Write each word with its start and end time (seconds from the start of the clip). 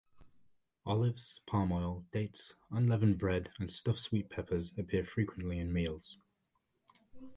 Olives, 0.83 1.41
palm 1.45 1.71
oil, 1.71 2.07
dates, 2.11 2.55
unleavened 2.71 3.19
bread, 3.19 3.51
and 3.59 3.71
stuffed 3.71 3.99
sweet 3.99 4.31
peppers 4.31 4.71
appear 4.75 5.05
frequently 5.05 5.59
in 5.59 5.71
meals. 5.71 6.17